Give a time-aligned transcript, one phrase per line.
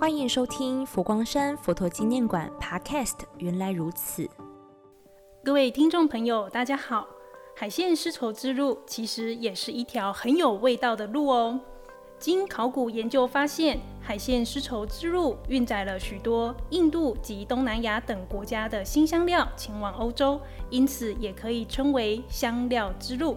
[0.00, 3.16] 欢迎收听佛光山佛陀纪念馆 Podcast。
[3.38, 4.30] 原来如此，
[5.42, 7.04] 各位听众朋友，大家好。
[7.56, 11.58] 海线丝绸之路其实也是一条很有味道的路哦。
[12.16, 20.40] 经考古研究发现，海线丝绸之路运载了许多印度及东南亚等国家的新香料前往欧洲，
[20.70, 23.36] 因此也可以称为香料之路。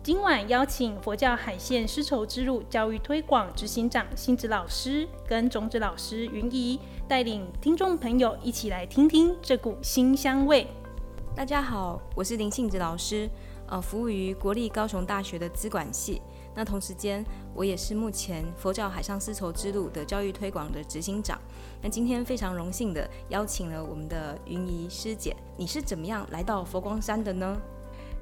[0.00, 10.66] 今晚邀请佛教海线丝绸之路教育推广执行长星子老师跟种子老师云怡，带领听众朋友一起来听听这股新香味。
[11.34, 13.28] 大家好，我是林杏子老师，
[13.66, 16.22] 呃，服务于国立高雄大学的资管系。
[16.54, 21.38] 那同时间，我也是目前佛教海上丝绸之路的教育推广的执行长。
[21.82, 27.60] 那今天非常荣幸的邀请了我们的云怡师姐，你是怎么样来到佛光山的呢？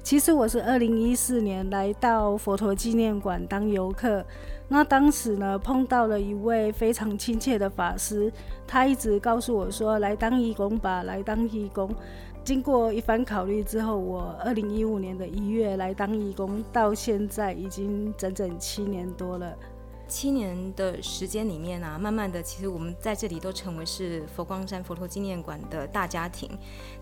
[0.07, 4.25] 其实我是二零一四年来到佛陀纪念馆当游客，
[4.69, 8.31] 那当时呢碰到了一位非常亲切的法师，
[8.65, 11.93] 他一直告诉我说，来当义工吧，来当义工。
[12.41, 19.53] 经过一番考虑之后，我二零一五年的一月来当义工，到现在已经整整七年多了。
[20.07, 26.49] 七年的时间里面啊，慢慢的，其实我们在这里都成为是佛光山佛陀纪念馆的大家庭。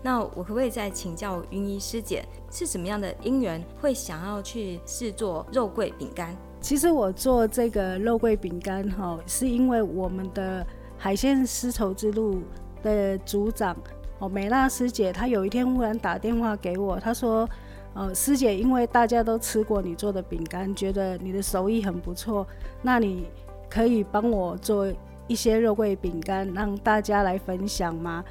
[0.02, 6.36] 那我可不可以再请教云姨师姐，是什么样的因缘会想要去试做肉桂饼干？
[6.60, 10.66] 其实我做这个肉桂饼干哈，是因为我们的
[10.98, 12.42] 海鲜丝绸之路
[12.82, 13.76] 的组长
[14.18, 17.48] 哦，美娜师姐，她有一天忽然打电话给我，她说。
[17.96, 22.46] 呃，师姐，因为大家都吃过你做的饼干，觉得你的手艺很不错，
[22.82, 23.26] 那你
[23.70, 24.86] 可以帮我做
[25.26, 28.22] 一些肉桂饼干，让大家来分享吗？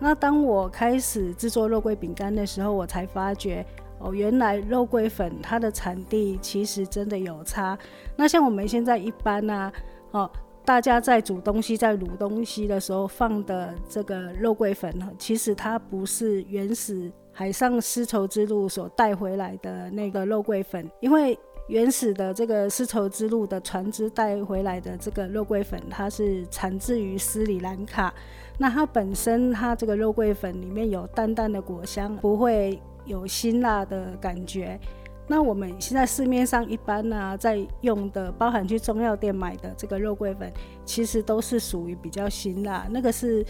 [0.00, 3.64] 那当我开始制作肉桂饼干的时候，我才发觉，
[3.98, 7.78] 哦，原来肉桂粉它的产地其实真的有差。
[8.16, 9.70] 那像我们现在一般呢，
[10.12, 10.28] 哦，
[10.64, 17.12] 大家在煮东西、在卤东西的时候放的这个肉桂粉呢，其实它不是原始。
[17.32, 28.12] 海上丝绸之路所带回来的那个肉桂粉，因为原始的这个丝绸之路的船只带回来的这个肉桂粉，它是产自于斯里兰卡。
[28.58, 34.78] 那它本身它这个肉桂粉里面有淡淡的果香，不会有辛辣的感觉。
[35.26, 40.52] 那我们现在市面上一般呢、在用的，包含去中药店买的这个肉桂粉，
[40.84, 43.42] 其实都是属于比较辛辣，那个是。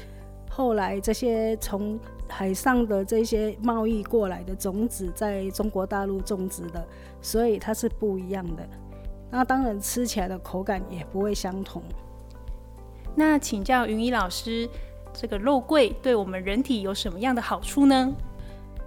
[0.54, 1.98] 后来这些从
[2.28, 6.86] 海上的这些贸易过来的种子，在中国大陆种植的，
[7.22, 8.68] 所以它是不一样的。
[9.30, 11.82] 那当然吃起来的口感也不会相同。
[13.14, 14.68] 那请教云怡老师，
[15.14, 18.12] 这个肉桂对我们人体有什么样的好处呢？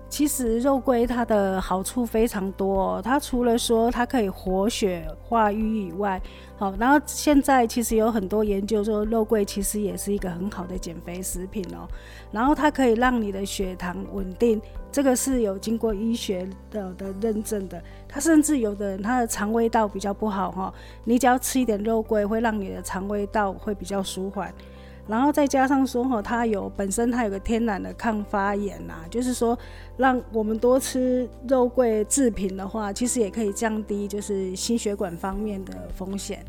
[0.07, 6.21] 其实肉桂它的好处非常多哦，它除了说它可以活血化瘀以外，
[6.57, 11.87] 好，然后现在其实有很多研究说肉桂其实也是一个很好的减肥食品哦，
[12.31, 14.61] 然后它可以让你的血糖稳定，
[14.91, 17.81] 这个是有经过医学的的认证的。
[18.07, 20.73] 它甚至有的人他的肠胃道比较不好哈，
[21.03, 24.53] 你只要吃一点肉桂，会让你的肠胃道会比较舒缓。
[25.07, 29.57] 然后再加上说哈，它有本身它有个天然的抗发炎呐、啊，就是说
[29.97, 36.43] 让我们多吃肉桂制品的话，其实也可以降低就是心血管方面的风险。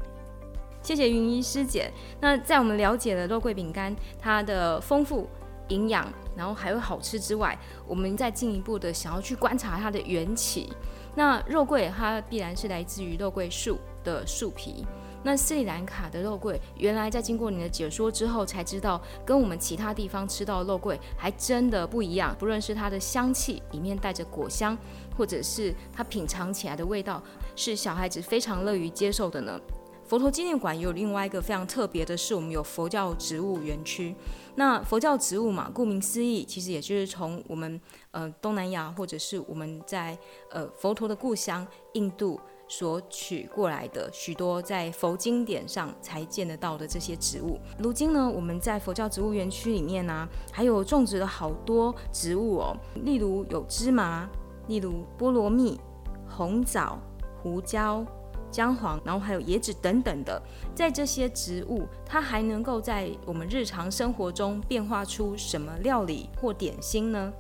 [0.83, 1.91] 谢谢云医师姐。
[2.21, 5.29] 那在我们了解了肉桂饼干它的丰富
[5.69, 6.07] 营养，
[6.37, 10.73] 然后还有好吃之外，我们再进一步的想要去观察它的缘起。
[11.15, 14.87] 那肉桂它必然是来自于肉桂树的树皮。
[15.27, 22.33] 那斯里兰卡的肉桂，原来在经过你的解说之后，才知道跟我们其他地方吃到的肉桂还真的不一样。
[22.39, 24.79] 不论是它的香气里面带着果香，
[25.17, 27.21] 或者是它品尝起来的味道，
[27.57, 29.61] 是小孩子非常乐于接受的呢。
[30.07, 34.15] 佛陀纪念馆也有另外一个非常特别的是，我们有佛教植物园区。
[34.55, 37.81] 那佛教植物嘛，顾名思义，其实也就是从我们
[38.13, 40.17] 呃东南亚，或者是我们在
[40.51, 42.41] 呃佛陀的故乡印度。
[42.69, 54.29] 所取过来的许多在佛经典上才见得到的这些植物，如今呢，我们在佛教植物园区里面呢、还有种植了好多植物哦，例如有芝麻，
[54.67, 55.81] 例如菠萝蜜、
[56.29, 56.99] 红枣、
[57.41, 58.05] 胡椒、
[58.51, 60.43] 姜黄，然后还有椰子等等的。
[60.75, 67.33] 在这些植物，它还能够在我们日常生活中变化出什么料理或点心呢？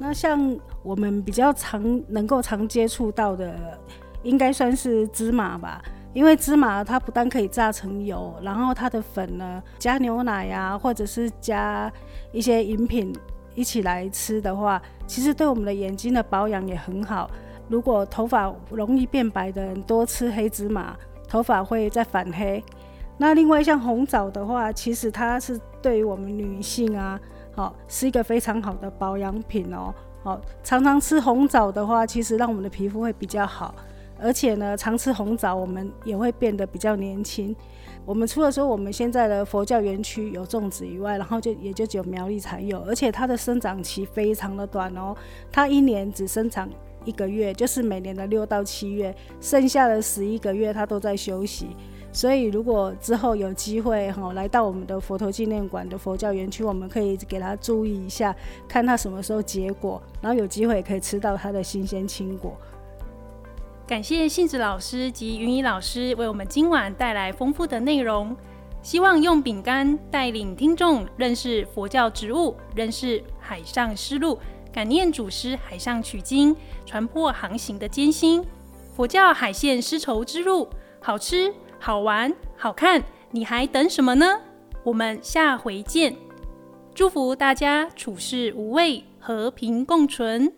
[0.00, 3.78] 那像我们比较常能够常接触到的。
[4.22, 5.82] 应该算是芝麻吧，
[6.12, 11.90] 因为芝麻它不但可以榨成油，然后它的粉呢，加牛奶呀、啊，或者是加
[12.32, 13.12] 一些饮品
[13.54, 17.30] 一起来吃的话，其实对我们的眼睛的保养也很好。
[17.68, 20.96] 如果头发容易变白的人，多吃黑芝麻，
[21.28, 22.62] 头发会再反黑。
[23.18, 27.20] 那另外像红枣的话，其实它是对于我们女性啊，
[27.54, 29.92] 好是一个非常好的保养品哦。
[30.22, 33.74] 好，常常吃红枣的话，其实让我们的皮肤会比较好，
[34.20, 37.54] 而且呢，常吃红枣我们也会变得比较年轻。
[38.04, 45.14] 我们除了说我们现在的佛教园区有种植以外，然后就也就只有苗栗才有，而且它的生长期非常的短哦，
[45.52, 46.68] 它一年只生长
[47.04, 51.68] 一个月，就是每年的六到七月，剩下的十一个月它都在休息。
[52.10, 58.34] 所以，如果之后有机会哈，来到我们的佛陀纪念馆的佛教园区，我们可以给他注意一下，
[58.66, 62.56] 看他什么时候结果，然后有机会可以吃到它的新鲜青果。
[63.88, 68.36] 感谢杏子老师及云怡老师为我们今晚带来丰富的内容，
[68.82, 74.38] 希望用饼干带领听众认识佛教植物，认识海上丝路，
[74.70, 76.54] 感念祖师海上取经、
[76.84, 78.44] 船破航行的艰辛。
[78.94, 80.68] 佛教海线丝绸之路，
[81.00, 81.50] 好吃。
[81.80, 84.38] 好玩、好看，你还等什么呢？
[84.82, 86.14] 我们下回见！
[86.92, 90.52] 祝福大家处事无畏，和平共存。